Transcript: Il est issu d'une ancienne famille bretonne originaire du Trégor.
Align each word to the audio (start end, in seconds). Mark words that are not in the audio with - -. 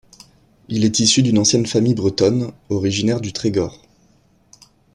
Il 0.67 0.83
est 0.83 0.97
issu 0.97 1.21
d'une 1.21 1.37
ancienne 1.37 1.67
famille 1.67 1.93
bretonne 1.93 2.53
originaire 2.71 3.21
du 3.21 3.33
Trégor. 3.33 3.83